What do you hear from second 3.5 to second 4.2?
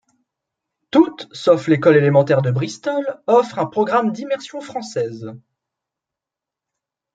un programme